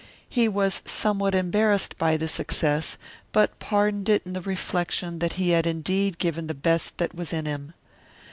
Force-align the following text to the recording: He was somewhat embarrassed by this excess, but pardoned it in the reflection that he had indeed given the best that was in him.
He 0.27 0.47
was 0.47 0.81
somewhat 0.83 1.35
embarrassed 1.35 1.95
by 1.99 2.17
this 2.17 2.39
excess, 2.39 2.97
but 3.31 3.59
pardoned 3.59 4.09
it 4.09 4.23
in 4.25 4.33
the 4.33 4.41
reflection 4.41 5.19
that 5.19 5.33
he 5.33 5.51
had 5.51 5.67
indeed 5.67 6.17
given 6.17 6.47
the 6.47 6.55
best 6.55 6.97
that 6.97 7.13
was 7.13 7.31
in 7.31 7.45
him. 7.45 7.75